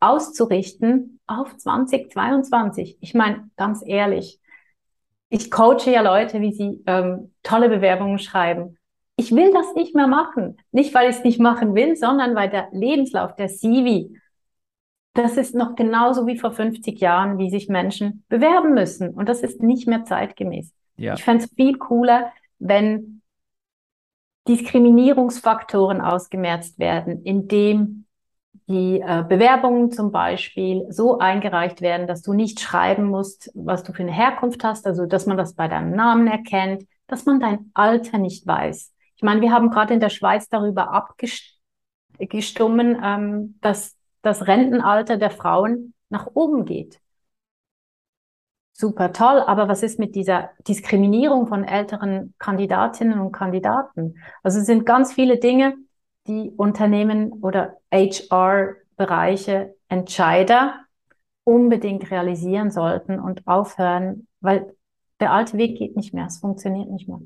[0.00, 2.98] auszurichten auf 2022.
[3.00, 4.40] Ich meine, ganz ehrlich,
[5.28, 8.76] ich coache ja Leute, wie sie ähm, tolle Bewerbungen schreiben.
[9.16, 10.58] Ich will das nicht mehr machen.
[10.72, 14.10] Nicht, weil ich es nicht machen will, sondern weil der Lebenslauf, der CV,
[15.14, 19.10] das ist noch genauso wie vor 50 Jahren, wie sich Menschen bewerben müssen.
[19.10, 20.72] Und das ist nicht mehr zeitgemäß.
[20.96, 21.14] Ja.
[21.14, 23.22] Ich fände es viel cooler, wenn
[24.48, 28.06] Diskriminierungsfaktoren ausgemerzt werden, indem
[28.70, 33.92] die äh, Bewerbungen zum Beispiel so eingereicht werden, dass du nicht schreiben musst, was du
[33.92, 37.72] für eine Herkunft hast, also dass man das bei deinem Namen erkennt, dass man dein
[37.74, 38.94] Alter nicht weiß.
[39.16, 41.50] Ich meine, wir haben gerade in der Schweiz darüber abgestimmt,
[42.20, 47.00] ähm, dass das Rentenalter der Frauen nach oben geht.
[48.72, 54.14] Super toll, aber was ist mit dieser Diskriminierung von älteren Kandidatinnen und Kandidaten?
[54.44, 55.74] Also es sind ganz viele Dinge,
[56.26, 60.84] die Unternehmen oder HR-Bereiche, Entscheider
[61.44, 64.74] unbedingt realisieren sollten und aufhören, weil
[65.18, 67.20] der alte Weg geht nicht mehr, es funktioniert nicht mehr.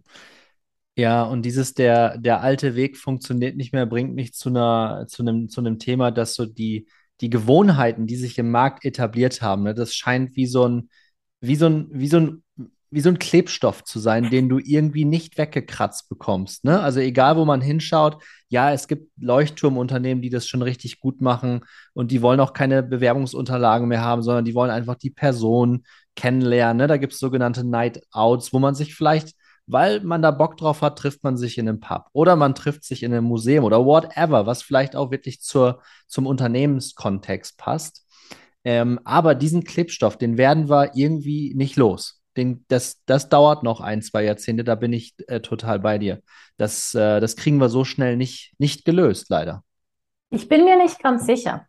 [0.97, 5.23] Ja, und dieses der, der alte Weg funktioniert nicht mehr, bringt mich zu einer, zu
[5.23, 6.87] einem, zu einem Thema, dass so die,
[7.21, 10.89] die Gewohnheiten, die sich im Markt etabliert haben, ne, das scheint wie so ein,
[11.41, 12.44] wie so ein, wie so ein
[12.95, 16.65] wie so ein Klebstoff zu sein, den du irgendwie nicht weggekratzt bekommst.
[16.65, 16.81] Ne?
[16.81, 21.65] Also egal, wo man hinschaut, ja, es gibt Leuchtturmunternehmen, die das schon richtig gut machen
[21.93, 26.77] und die wollen auch keine Bewerbungsunterlagen mehr haben, sondern die wollen einfach die Person kennenlernen.
[26.77, 26.87] Ne?
[26.87, 29.35] Da gibt es sogenannte Night Outs, wo man sich vielleicht,
[29.67, 32.85] weil man da Bock drauf hat, trifft man sich in einem Pub oder man trifft
[32.85, 38.07] sich in einem Museum oder whatever, was vielleicht auch wirklich zur, zum Unternehmenskontext passt.
[38.63, 43.81] Ähm, aber diesen Klebstoff, den werden wir irgendwie nicht los den, das, das dauert noch
[43.81, 46.21] ein, zwei Jahrzehnte, da bin ich äh, total bei dir.
[46.57, 49.63] Das, äh, das kriegen wir so schnell nicht, nicht gelöst, leider.
[50.31, 51.67] Ich bin mir nicht ganz sicher.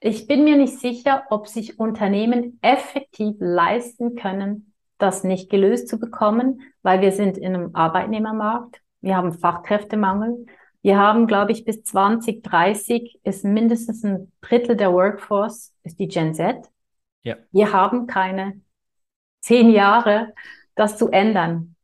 [0.00, 5.98] Ich bin mir nicht sicher, ob sich Unternehmen effektiv leisten können, das nicht gelöst zu
[5.98, 8.80] bekommen, weil wir sind in einem Arbeitnehmermarkt.
[9.00, 10.46] Wir haben Fachkräftemangel.
[10.82, 16.34] Wir haben, glaube ich, bis 2030 ist mindestens ein Drittel der Workforce ist die Gen
[16.34, 16.70] Z.
[17.24, 17.36] Ja.
[17.50, 18.60] Wir haben keine
[19.46, 20.32] zehn Jahre,
[20.74, 21.76] das zu ändern.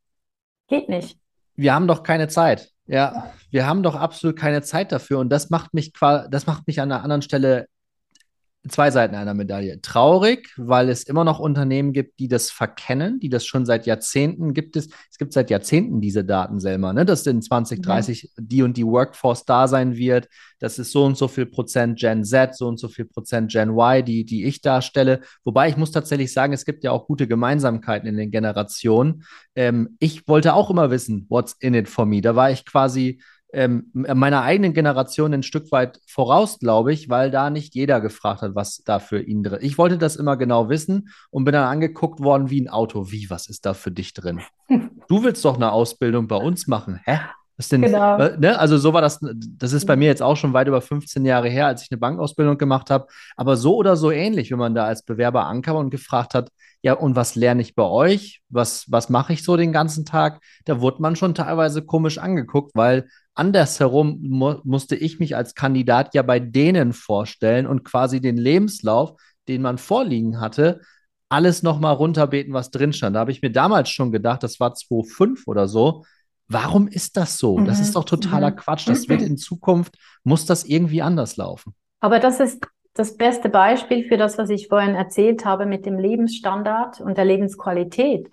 [0.69, 1.19] Geht nicht.
[1.55, 2.71] Wir haben doch keine Zeit.
[2.87, 5.21] Ja, wir haben doch absolut keine Zeit dafür.
[5.21, 7.69] Und das macht mich, das macht mich an einer anderen Stelle
[8.69, 9.81] zwei Seiten einer Medaille.
[9.81, 14.55] Traurig, weil es immer noch Unternehmen gibt, die das verkennen, die das schon seit Jahrzehnten
[14.55, 14.89] gibt es.
[15.11, 17.05] Es gibt seit Jahrzehnten diese Daten selber, ne?
[17.05, 18.29] dass in 2030 ja.
[18.39, 20.29] die und die Workforce da sein wird.
[20.61, 23.71] Das ist so und so viel Prozent Gen Z, so und so viel Prozent Gen
[23.71, 25.21] Y, die, die ich darstelle.
[25.45, 29.25] Wobei ich muss tatsächlich sagen, es gibt ja auch gute Gemeinsamkeiten in den Generationen.
[29.57, 32.21] Ähm, ich wollte auch immer wissen, what's in it for me.
[32.21, 33.21] Da war ich quasi
[33.53, 38.43] ähm, meiner eigenen Generation ein Stück weit voraus, glaube ich, weil da nicht jeder gefragt
[38.43, 39.65] hat, was da für ihn drin ist.
[39.65, 43.11] Ich wollte das immer genau wissen und bin dann angeguckt worden wie ein Auto.
[43.11, 44.41] Wie, was ist da für dich drin?
[45.09, 47.01] Du willst doch eine Ausbildung bei uns machen.
[47.05, 47.19] Hä?
[47.57, 47.83] Was denn?
[47.83, 48.17] Genau.
[48.17, 48.59] Ne?
[48.59, 51.49] Also so war das, das ist bei mir jetzt auch schon weit über 15 Jahre
[51.49, 53.07] her, als ich eine Bankausbildung gemacht habe.
[53.37, 56.51] Aber so oder so ähnlich, wenn man da als Bewerber ankam und gefragt hat,
[56.83, 58.43] ja, und was lerne ich bei euch?
[58.49, 60.41] Was, was mache ich so den ganzen Tag?
[60.65, 66.15] Da wurde man schon teilweise komisch angeguckt, weil andersherum mu musste ich mich als Kandidat
[66.15, 69.15] ja bei denen vorstellen und quasi den Lebenslauf,
[69.49, 70.81] den man vorliegen hatte,
[71.29, 73.17] alles nochmal runterbeten, was drin stand.
[73.17, 76.05] Da habe ich mir damals schon gedacht, das war 2005 oder so.
[76.49, 77.59] Warum ist das so?
[77.59, 77.65] Mhm.
[77.65, 78.57] Das ist doch totaler mhm.
[78.57, 78.89] Quatsch.
[78.89, 81.75] Das wird in Zukunft, muss das irgendwie anders laufen.
[82.01, 85.99] Aber das ist das beste Beispiel für das, was ich vorhin erzählt habe mit dem
[85.99, 88.29] Lebensstandard und der Lebensqualität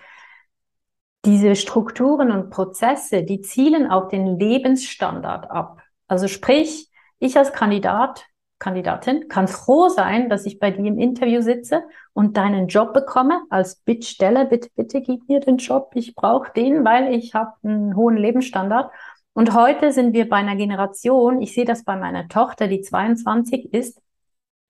[1.25, 5.81] diese Strukturen und Prozesse, die zielen auf den Lebensstandard ab.
[6.07, 8.25] Also sprich, ich als Kandidat,
[8.59, 13.41] Kandidatin kann froh sein, dass ich bei dir im Interview sitze und deinen Job bekomme
[13.49, 14.45] als Bittsteller.
[14.45, 15.91] Bitte, bitte gib mir den Job.
[15.95, 18.91] Ich brauche den, weil ich habe einen hohen Lebensstandard.
[19.33, 23.73] Und heute sind wir bei einer Generation, ich sehe das bei meiner Tochter, die 22
[23.73, 24.01] ist,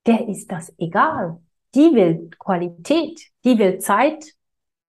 [0.06, 1.40] der ist das egal.
[1.74, 4.24] Die will Qualität, die will Zeit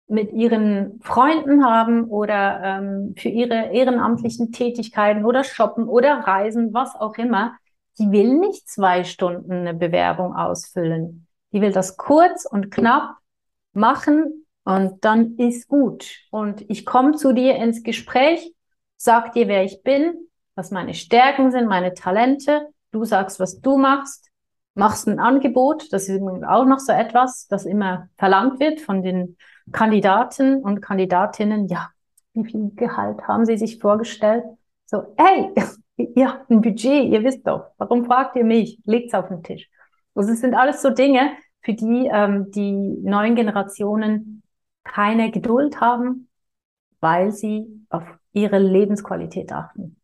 [0.08, 6.96] mit ihren Freunden haben oder ähm, für ihre ehrenamtlichen Tätigkeiten oder shoppen oder reisen, was
[6.96, 7.58] auch immer,
[8.02, 11.28] die will nicht zwei Stunden eine Bewerbung ausfüllen.
[11.52, 13.18] Die will das kurz und knapp
[13.74, 16.18] machen und dann ist gut.
[16.32, 18.54] Und ich komme zu dir ins Gespräch,
[18.98, 20.16] sag dir, wer ich bin,
[20.56, 22.70] was meine Stärken sind, meine Talente.
[22.92, 24.30] Du sagst, was du machst,
[24.74, 25.94] machst ein Angebot.
[25.94, 29.38] Das ist auch noch so etwas, das immer verlangt wird von den
[29.72, 31.90] Kandidaten und Kandidatinnen, ja,
[32.34, 34.44] wie viel Gehalt haben sie sich vorgestellt?
[34.86, 35.54] So, hey,
[36.16, 38.80] ihr habt ein Budget, ihr wisst doch, warum fragt ihr mich?
[38.86, 39.70] Legt's auf den Tisch.
[40.16, 42.72] Also es sind alles so Dinge, für die ähm, die
[43.04, 44.44] neuen Generationen
[44.84, 46.28] keine Geduld haben,
[47.00, 49.98] weil sie auf ihre Lebensqualität achten.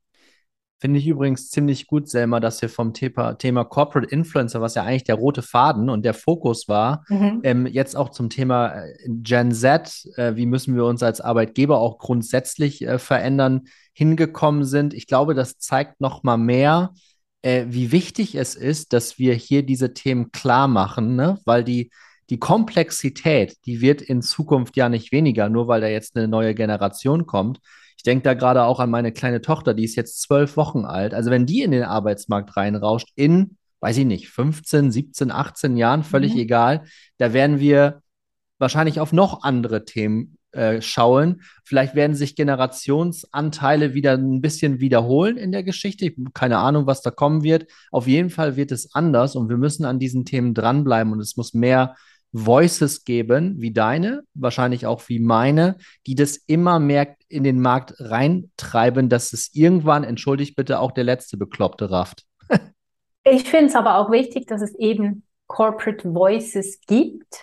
[0.80, 4.84] Finde ich übrigens ziemlich gut, Selma, dass wir vom Thema, Thema Corporate Influencer, was ja
[4.84, 7.40] eigentlich der rote Faden und der Fokus war, mhm.
[7.44, 11.80] ähm, jetzt auch zum Thema äh, Gen Z, äh, wie müssen wir uns als Arbeitgeber
[11.80, 13.64] auch grundsätzlich äh, verändern,
[13.98, 14.94] hingekommen sind.
[14.94, 16.94] Ich glaube, das zeigt noch mal mehr,
[17.42, 21.40] äh, wie wichtig es ist, dass wir hier diese Themen klar machen, ne?
[21.46, 21.90] weil die,
[22.30, 26.54] die Komplexität, die wird in Zukunft ja nicht weniger, nur weil da jetzt eine neue
[26.54, 27.60] Generation kommt.
[27.98, 31.16] Ich denke da gerade auch an meine kleine Tochter, die ist jetzt zwölf Wochen alt.
[31.16, 36.04] Also wenn die in den Arbeitsmarkt reinrauscht, in, weiß ich nicht, 15, 17, 18 Jahren,
[36.04, 36.42] völlig mhm.
[36.42, 36.84] egal,
[37.18, 38.04] da werden wir
[38.60, 41.42] wahrscheinlich auf noch andere Themen äh, schauen.
[41.64, 46.06] Vielleicht werden sich Generationsanteile wieder ein bisschen wiederholen in der Geschichte.
[46.06, 47.68] Ich keine Ahnung, was da kommen wird.
[47.92, 51.38] Auf jeden Fall wird es anders und wir müssen an diesen Themen dranbleiben und es
[51.38, 51.96] muss mehr
[52.32, 57.96] Voices geben, wie deine, wahrscheinlich auch wie meine, die das immer mehr in den Markt
[58.00, 62.24] reintreiben, dass es irgendwann, entschuldigt bitte, auch der letzte Bekloppte rafft.
[63.24, 67.42] ich finde es aber auch wichtig, dass es eben Corporate Voices gibt,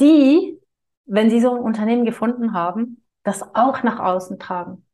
[0.00, 0.59] die
[1.10, 4.86] wenn Sie so ein Unternehmen gefunden haben, das auch nach außen tragen.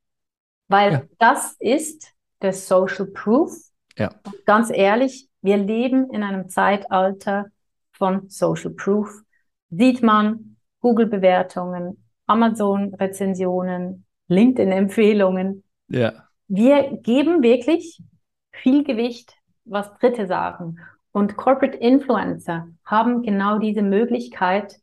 [0.68, 1.02] Weil ja.
[1.18, 3.54] das ist der Social Proof.
[3.96, 4.10] Ja.
[4.24, 7.46] Und ganz ehrlich, wir leben in einem Zeitalter
[7.92, 9.22] von Social Proof.
[9.68, 15.64] Sieht man Google-Bewertungen, Amazon-Rezensionen, LinkedIn-Empfehlungen.
[15.88, 16.24] Ja.
[16.48, 18.02] Wir geben wirklich
[18.52, 19.34] viel Gewicht,
[19.66, 20.78] was Dritte sagen.
[21.12, 24.80] Und Corporate Influencer haben genau diese Möglichkeit,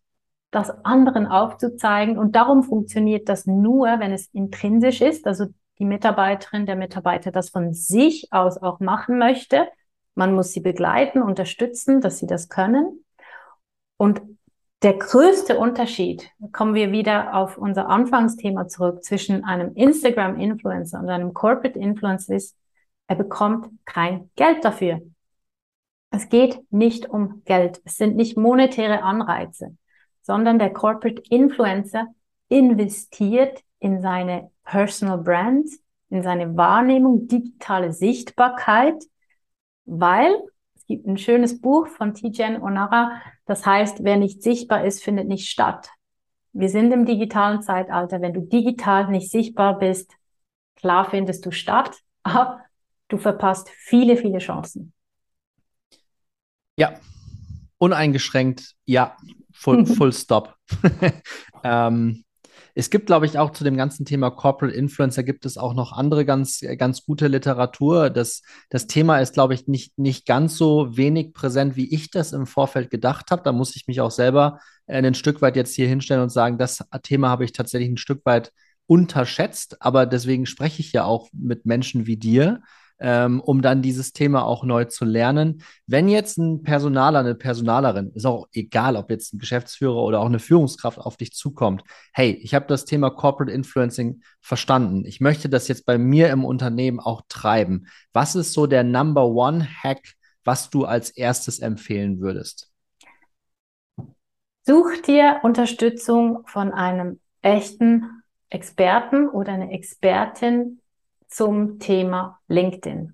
[0.56, 2.18] das anderen aufzuzeigen.
[2.18, 5.46] Und darum funktioniert das nur, wenn es intrinsisch ist, also
[5.80, 9.68] die Mitarbeiterin, der Mitarbeiter das von sich aus auch machen möchte.
[10.16, 13.04] Man muss sie begleiten, unterstützen, dass sie das können.
[13.98, 14.22] Und
[14.84, 21.34] der größte Unterschied, kommen wir wieder auf unser Anfangsthema zurück, zwischen einem Instagram-Influencer und einem
[21.34, 22.58] Corporate-Influencer ist,
[23.08, 25.02] er bekommt kein Geld dafür.
[26.12, 27.82] Es geht nicht um Geld.
[27.86, 29.76] Es sind nicht monetäre Anreize,
[30.24, 32.08] sondern der Corporate Influencer
[32.50, 35.68] investiert in seine Personal Brand,
[36.10, 39.04] in seine Wahrnehmung, digitale Sichtbarkeit,
[39.86, 40.34] weil
[40.76, 45.28] es gibt ein schönes Buch von Tijen Onara, das heißt, wer nicht sichtbar ist, findet
[45.28, 45.90] nicht statt.
[46.54, 48.22] Wir sind im digitalen Zeitalter.
[48.22, 50.14] Wenn du digital nicht sichtbar bist,
[50.76, 52.62] klar findest du statt, aber
[53.10, 54.94] du verpasst viele, viele Chancen.
[56.78, 57.00] Ja,
[57.78, 59.18] uneingeschränkt, ja,
[59.64, 60.56] full, full stop.
[61.64, 62.24] ähm,
[62.76, 65.92] es gibt, glaube ich, auch zu dem ganzen Thema Corporate Influencer gibt es auch noch
[65.92, 68.10] andere ganz, ganz gute Literatur.
[68.10, 72.34] Das, das Thema ist, glaube ich, nicht, nicht ganz so wenig präsent, wie ich das
[72.34, 73.44] im Vorfeld gedacht habe.
[73.44, 76.84] Da muss ich mich auch selber ein Stück weit jetzt hier hinstellen und sagen, das
[77.04, 78.52] Thema habe ich tatsächlich ein Stück weit
[78.88, 79.82] unterschätzt.
[79.82, 82.62] Aber deswegen spreche ich ja auch mit Menschen wie dir,
[83.04, 85.62] ähm, um dann dieses Thema auch neu zu lernen.
[85.88, 90.26] Wenn jetzt ein Personaler, eine Personalerin, ist auch egal, ob jetzt ein Geschäftsführer oder auch
[90.26, 95.04] eine Führungskraft auf dich zukommt, hey, ich habe das Thema Corporate Influencing verstanden.
[95.06, 97.88] Ich möchte das jetzt bei mir im Unternehmen auch treiben.
[98.14, 100.14] Was ist so der Number One Hack,
[100.46, 102.72] was du als erstes empfehlen würdest?
[104.66, 110.80] Such dir Unterstützung von einem echten Experten oder einer Expertin,
[111.34, 113.14] zum Thema LinkedIn.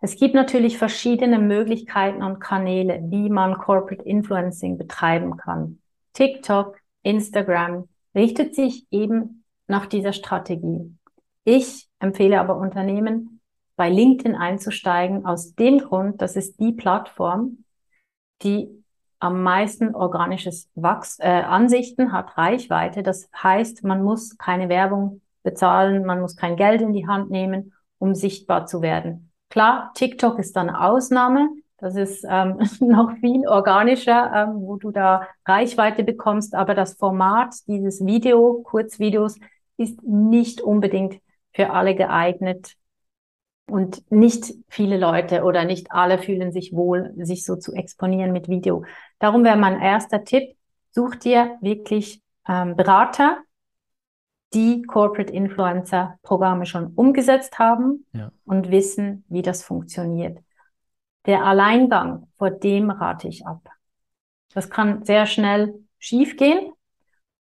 [0.00, 5.78] Es gibt natürlich verschiedene Möglichkeiten und Kanäle, wie man Corporate Influencing betreiben kann.
[6.14, 10.96] TikTok, Instagram richtet sich eben nach dieser Strategie.
[11.44, 13.40] Ich empfehle aber Unternehmen,
[13.76, 17.64] bei LinkedIn einzusteigen, aus dem Grund, dass es die Plattform,
[18.42, 18.68] die
[19.20, 23.02] am meisten organisches Wachs äh, Ansichten hat, Reichweite.
[23.02, 27.72] Das heißt, man muss keine Werbung bezahlen, man muss kein Geld in die Hand nehmen,
[27.98, 29.32] um sichtbar zu werden.
[29.48, 31.48] Klar, TikTok ist dann Ausnahme.
[31.78, 36.54] Das ist ähm, noch viel organischer, ähm, wo du da Reichweite bekommst.
[36.54, 39.38] Aber das Format dieses Video, Kurzvideos,
[39.76, 41.20] ist nicht unbedingt
[41.52, 42.74] für alle geeignet.
[43.66, 48.48] Und nicht viele Leute oder nicht alle fühlen sich wohl, sich so zu exponieren mit
[48.48, 48.84] Video.
[49.20, 50.56] Darum wäre mein erster Tipp,
[50.90, 53.38] such dir wirklich ähm, Berater,
[54.52, 58.32] die Corporate Influencer Programme schon umgesetzt haben ja.
[58.44, 60.38] und wissen, wie das funktioniert.
[61.26, 63.68] Der Alleingang, vor dem rate ich ab.
[64.52, 66.72] Das kann sehr schnell schiefgehen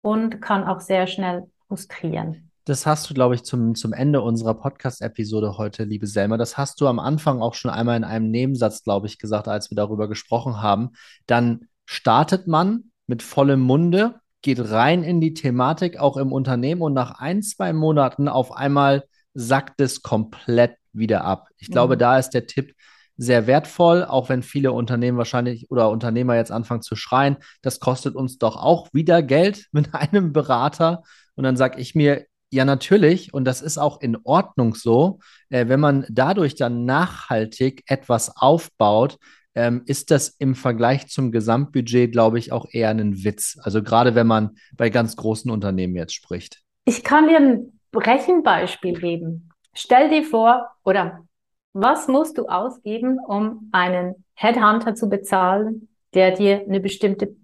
[0.02, 2.50] und kann auch sehr schnell frustrieren.
[2.64, 6.36] Das hast du, glaube ich, zum, zum Ende unserer Podcast-Episode heute, liebe Selma.
[6.36, 9.70] Das hast du am Anfang auch schon einmal in einem Nebensatz, glaube ich, gesagt, als
[9.70, 10.90] wir darüber gesprochen haben.
[11.26, 16.94] Dann startet man mit vollem Munde geht rein in die Thematik, auch im Unternehmen und
[16.94, 21.48] nach ein, zwei Monaten auf einmal sackt es komplett wieder ab.
[21.58, 21.98] Ich glaube, mhm.
[22.00, 22.74] da ist der Tipp
[23.16, 28.14] sehr wertvoll, auch wenn viele Unternehmen wahrscheinlich oder Unternehmer jetzt anfangen zu schreien, das kostet
[28.14, 31.02] uns doch auch wieder Geld mit einem Berater.
[31.34, 35.18] Und dann sage ich mir, ja, natürlich, und das ist auch in Ordnung so,
[35.50, 39.18] äh, wenn man dadurch dann nachhaltig etwas aufbaut,
[39.58, 43.58] ähm, ist das im Vergleich zum Gesamtbudget, glaube ich, auch eher ein Witz.
[43.60, 46.62] Also gerade wenn man bei ganz großen Unternehmen jetzt spricht.
[46.84, 49.50] Ich kann dir ein Rechenbeispiel geben.
[49.74, 51.24] Stell dir vor, oder
[51.72, 57.34] was musst du ausgeben, um einen Headhunter zu bezahlen, der dir eine bestimmte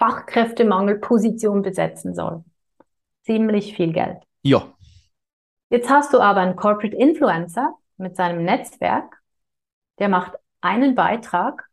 [0.00, 2.42] Fachkräftemangelposition besetzen soll?
[3.22, 4.18] Ziemlich viel Geld.
[4.42, 4.74] Ja.
[5.70, 9.20] Jetzt hast du aber einen Corporate Influencer mit seinem Netzwerk,
[10.00, 10.32] der macht
[10.64, 11.68] einen Beitrag,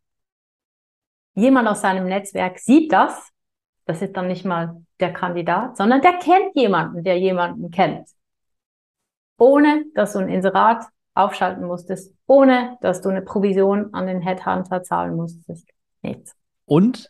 [1.34, 3.30] jemand aus seinem Netzwerk sieht das,
[3.86, 8.08] das ist dann nicht mal der Kandidat, sondern der kennt jemanden, der jemanden kennt.
[9.38, 14.84] Ohne dass du ein Inserat aufschalten musstest, ohne dass du eine Provision an den Headhunter
[14.84, 15.68] zahlen musstest.
[16.02, 16.36] Nichts.
[16.66, 17.10] Und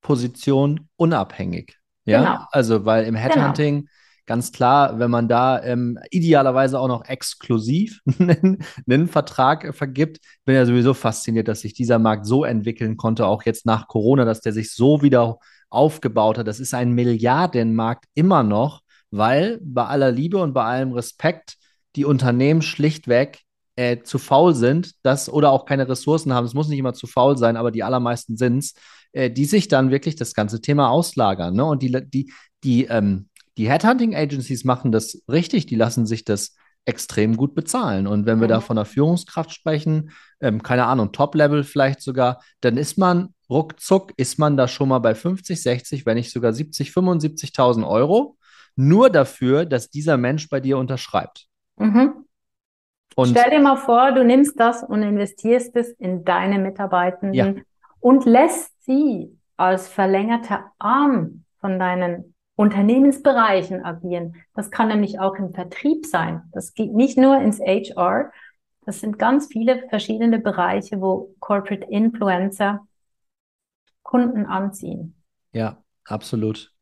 [0.00, 1.78] Position unabhängig.
[2.04, 2.46] Ja, genau.
[2.50, 3.26] also weil im genau.
[3.26, 3.90] Headhunting genau.
[4.28, 8.58] Ganz klar, wenn man da ähm, idealerweise auch noch exklusiv einen,
[8.88, 13.42] einen Vertrag vergibt, bin ja sowieso fasziniert, dass sich dieser Markt so entwickeln konnte, auch
[13.44, 15.38] jetzt nach Corona, dass der sich so wieder
[15.70, 16.46] aufgebaut hat.
[16.46, 21.56] Das ist ein Milliardenmarkt immer noch, weil bei aller Liebe und bei allem Respekt
[21.96, 23.40] die Unternehmen schlichtweg
[23.76, 26.44] äh, zu faul sind, das oder auch keine Ressourcen haben.
[26.44, 28.74] Es muss nicht immer zu faul sein, aber die allermeisten sind es,
[29.12, 31.54] äh, die sich dann wirklich das ganze Thema auslagern.
[31.54, 31.64] Ne?
[31.64, 32.30] Und die, die,
[32.64, 33.27] die, ähm,
[33.58, 38.06] die Headhunting Agencies machen das richtig, die lassen sich das extrem gut bezahlen.
[38.06, 38.52] Und wenn wir mhm.
[38.52, 44.12] da von einer Führungskraft sprechen, ähm, keine Ahnung, Top-Level vielleicht sogar, dann ist man ruckzuck,
[44.16, 48.38] ist man da schon mal bei 50, 60, wenn nicht sogar 70, 75.000 Euro,
[48.76, 51.46] nur dafür, dass dieser Mensch bei dir unterschreibt.
[51.76, 52.24] Mhm.
[53.16, 57.62] Und Stell dir mal vor, du nimmst das und investierst es in deine Mitarbeitenden ja.
[57.98, 64.34] und lässt sie als verlängerter Arm von deinen Unternehmensbereichen agieren.
[64.52, 66.42] Das kann nämlich auch im Vertrieb sein.
[66.52, 68.32] Das geht nicht nur ins HR.
[68.84, 72.80] Das sind ganz viele verschiedene Bereiche, wo Corporate Influencer
[74.02, 75.14] Kunden anziehen.
[75.52, 76.72] Ja, absolut.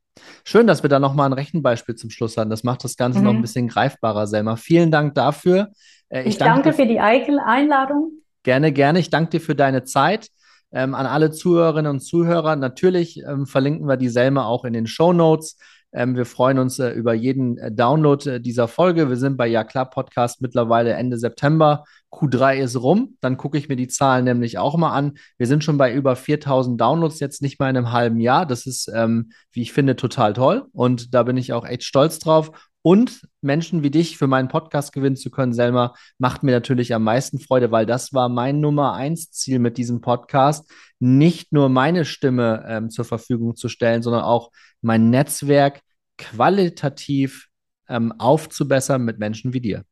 [0.45, 2.49] Schön, dass wir da nochmal ein Rechenbeispiel zum Schluss hatten.
[2.49, 3.25] Das macht das Ganze mhm.
[3.27, 4.57] noch ein bisschen greifbarer, Selma.
[4.57, 5.73] Vielen Dank dafür.
[6.09, 8.13] Äh, ich, ich danke, danke für die Einladung.
[8.45, 8.99] Gerne, gerne.
[8.99, 10.29] Ich danke dir für deine Zeit.
[10.73, 14.87] Ähm, an alle Zuhörerinnen und Zuhörer, natürlich ähm, verlinken wir die Selma auch in den
[14.87, 15.57] Show Notes.
[15.93, 19.09] Ähm, wir freuen uns äh, über jeden äh, Download äh, dieser Folge.
[19.09, 21.85] Wir sind bei Ja klar Podcast mittlerweile Ende September.
[22.13, 23.17] Q3 ist rum.
[23.21, 25.15] Dann gucke ich mir die Zahlen nämlich auch mal an.
[25.39, 28.45] Wir sind schon bei über 4000 Downloads jetzt nicht mal in einem halben Jahr.
[28.45, 30.67] Das ist, ähm, wie ich finde, total toll.
[30.73, 32.51] Und da bin ich auch echt stolz drauf.
[32.87, 37.03] Und Menschen wie dich für meinen Podcast gewinnen zu können, Selma, macht mir natürlich am
[37.03, 40.71] meisten Freude, weil das war mein Nummer eins Ziel mit diesem Podcast,
[41.01, 45.81] nicht nur meine Stimme ähm, zur Verfügung zu stellen, sondern auch mein Netzwerk
[46.17, 47.49] qualitativ
[47.89, 49.83] ähm, aufzubessern mit Menschen wie dir.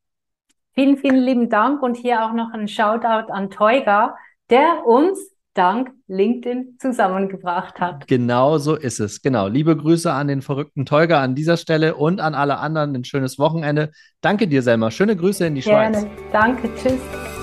[0.75, 4.17] Vielen, vielen lieben Dank und hier auch noch ein Shoutout an Teuga,
[4.51, 8.07] der uns dank LinkedIn zusammengebracht hat.
[8.07, 9.23] Genau so ist es.
[9.23, 9.49] Genau.
[9.49, 12.95] Liebe Grüße an den verrückten Teuger an dieser Stelle und an alle anderen.
[12.95, 13.91] Ein schönes Wochenende.
[14.21, 14.91] Danke dir, Selma.
[14.91, 16.01] Schöne Grüße in die Gerne.
[16.01, 16.11] Schweiz.
[16.33, 16.71] Danke.
[16.77, 17.34] Tschüss.